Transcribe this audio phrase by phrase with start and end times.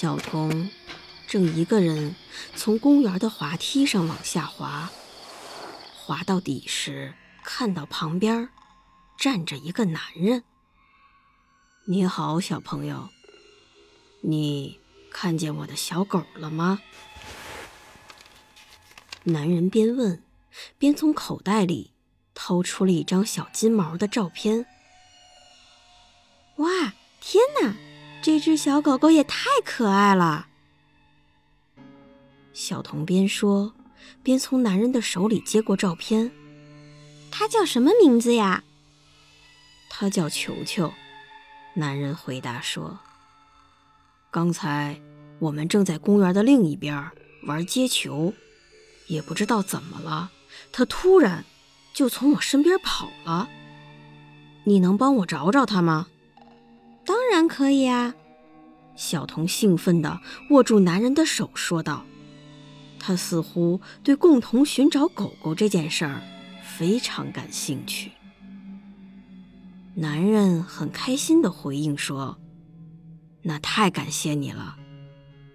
[0.00, 0.70] 小童
[1.26, 2.16] 正一个人
[2.56, 4.90] 从公园的滑梯上往下滑，
[5.94, 7.12] 滑到底时，
[7.44, 8.48] 看到旁边
[9.18, 10.42] 站着一个男人。
[11.84, 13.10] “你好，小朋友，
[14.22, 14.80] 你
[15.12, 16.80] 看见我的小狗了吗？”
[19.24, 20.24] 男人边问，
[20.78, 21.92] 边从口袋里
[22.32, 24.64] 掏出了一张小金毛的照片。
[26.56, 27.74] “哇，天哪！”
[28.22, 30.48] 这只小狗狗也太可爱了。
[32.52, 33.72] 小童边说
[34.22, 36.30] 边从男人的手里接过照片。
[37.30, 38.64] 它叫什么名字呀？
[39.88, 40.92] 它叫球球。
[41.74, 42.98] 男人回答说
[44.30, 45.00] ：“刚才
[45.38, 47.10] 我们正在公园的另一边
[47.44, 48.34] 玩接球，
[49.06, 50.30] 也不知道怎么了，
[50.72, 51.44] 它突然
[51.94, 53.48] 就从我身边跑了。
[54.64, 56.08] 你能帮我找找它吗？”
[57.40, 58.14] 当然可以啊！
[58.96, 62.04] 小童兴奋地握住男人的手，说道
[63.00, 66.20] ：“他似乎对共同寻找狗狗这件事儿
[66.62, 68.12] 非常感兴趣。”
[69.96, 72.36] 男人很开心地回应说
[73.40, 74.76] ：“那太感谢你了！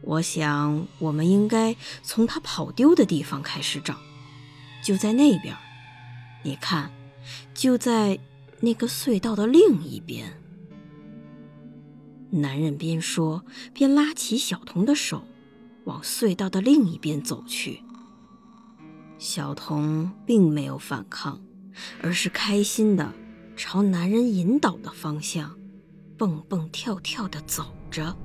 [0.00, 3.94] 我想我们应该从他跑丢的地方开始找，
[4.82, 5.54] 就在那边。
[6.42, 6.90] 你看，
[7.52, 8.18] 就在
[8.60, 10.32] 那个隧道的另一边。”
[12.30, 15.24] 男人边说边拉起小童的手，
[15.84, 17.82] 往隧道的另一边走去。
[19.18, 21.40] 小童并没有反抗，
[22.02, 23.12] 而是开心地
[23.56, 25.56] 朝男人引导的方向
[26.18, 28.16] 蹦蹦跳跳地走着。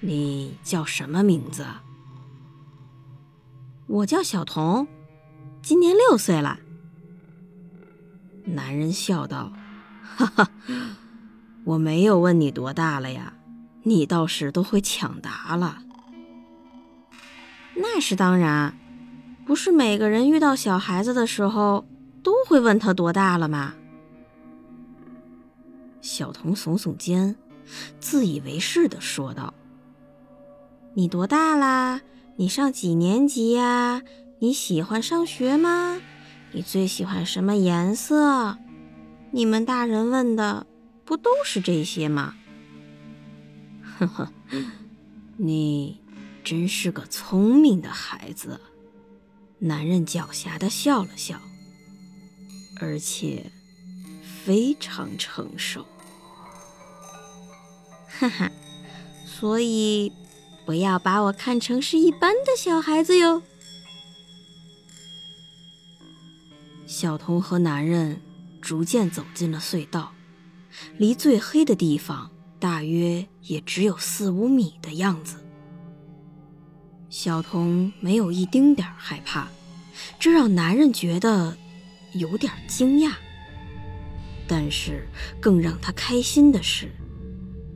[0.00, 1.64] 你叫什么名字？
[3.86, 4.86] 我叫小童，
[5.62, 6.58] 今年六岁了。
[8.44, 9.52] 男人笑道
[10.02, 10.50] ：“哈哈。”
[11.66, 13.32] 我没有问你多大了呀，
[13.82, 15.82] 你倒是都会抢答了。
[17.74, 18.78] 那是当然，
[19.44, 21.84] 不是每个人遇到小孩子的时候
[22.22, 23.74] 都会问他多大了吗？
[26.00, 27.34] 小童耸耸肩，
[27.98, 29.52] 自以为是的说道
[30.94, 32.00] ：“你多大啦？
[32.36, 34.02] 你上几年级呀？
[34.38, 36.00] 你喜欢上学吗？
[36.52, 38.56] 你最喜欢什么颜色？
[39.32, 40.64] 你们大人问的。”
[41.06, 42.34] 不都是这些吗？
[43.96, 44.32] 呵呵，
[45.36, 46.00] 你
[46.42, 48.60] 真是个聪明的孩子。
[49.60, 51.40] 男人狡黠的笑了笑，
[52.80, 53.50] 而且
[54.44, 55.86] 非常成熟。
[58.08, 58.50] 哈哈，
[59.24, 60.12] 所以
[60.66, 63.42] 不要把我看成是一般的小孩子哟。
[66.86, 68.20] 小童和男人
[68.60, 70.12] 逐渐走进了隧道。
[70.98, 75.36] 离最黑的地方大约也只有四五米的样子。
[77.08, 79.48] 小童没有一丁点害怕，
[80.18, 81.56] 这让男人觉得
[82.12, 83.12] 有点惊讶。
[84.48, 85.08] 但是
[85.40, 86.90] 更让他开心的是，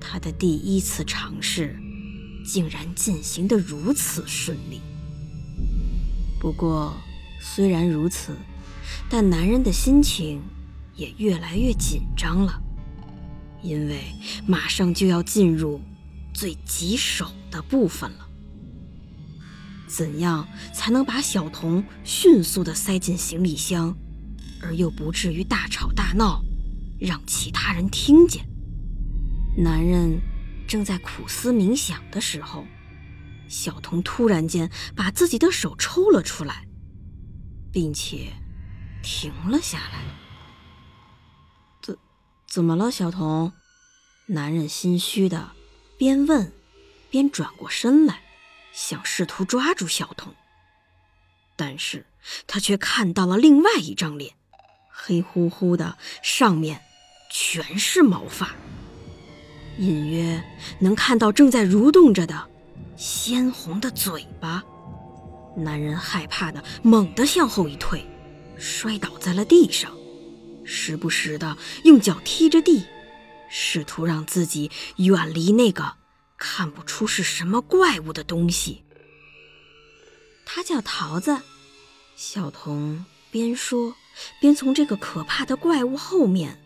[0.00, 1.76] 他的第一次尝试
[2.44, 4.80] 竟然进行得如此顺利。
[6.40, 6.94] 不过
[7.40, 8.36] 虽然如此，
[9.08, 10.40] 但男人的心情
[10.94, 12.62] 也越来越紧张了。
[13.62, 14.00] 因为
[14.46, 15.80] 马上就要进入
[16.32, 18.28] 最棘手的部分了，
[19.86, 23.96] 怎样才能把小童迅速地塞进行李箱，
[24.62, 26.42] 而又不至于大吵大闹，
[26.98, 28.44] 让其他人听见？
[29.56, 30.20] 男人
[30.66, 32.64] 正在苦思冥想的时候，
[33.48, 36.66] 小童突然间把自己的手抽了出来，
[37.72, 38.32] 并且
[39.02, 40.04] 停了下来。
[42.50, 43.52] 怎么了，小童？
[44.26, 45.52] 男人心虚的
[45.96, 46.52] 边问
[47.08, 48.22] 边转过身来，
[48.72, 50.34] 想试图抓住小童，
[51.54, 52.06] 但是
[52.48, 54.34] 他却看到了另外一张脸，
[54.90, 56.82] 黑乎乎的，上面
[57.30, 58.50] 全是毛发，
[59.78, 60.42] 隐约
[60.80, 62.48] 能看到正在蠕动着的
[62.96, 64.64] 鲜红的嘴巴。
[65.56, 68.04] 男人害怕的猛地向后一退，
[68.56, 69.92] 摔倒在了地上。
[70.70, 72.84] 时不时的用脚踢着地，
[73.50, 75.96] 试图让自己远离那个
[76.38, 78.84] 看不出是什么怪物的东西。
[80.46, 81.40] 他叫桃子。
[82.16, 83.94] 小童边说
[84.40, 86.60] 边从这个可怕的怪物后面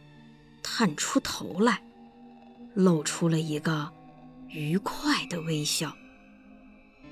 [0.63, 1.83] 探出头来，
[2.75, 3.91] 露出了一个
[4.49, 5.97] 愉快的微笑。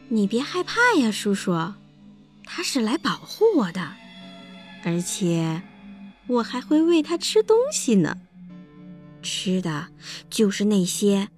[0.08, 1.72] 你别害怕呀，叔叔，
[2.44, 3.94] 他是来保护我的，
[4.84, 5.62] 而且
[6.26, 8.18] 我还会喂它吃东西呢。
[9.22, 9.88] 吃的
[10.28, 11.28] 就是那些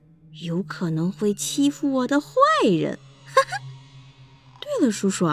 [0.42, 2.28] 有可能会欺负我的坏
[2.69, 2.98] 人。
[3.26, 3.64] 哈哈。
[4.60, 5.28] 对了，叔叔，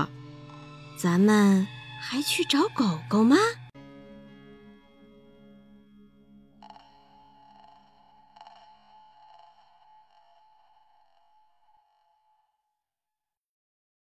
[0.98, 1.68] 咱们
[2.02, 3.38] 还去找狗狗吗？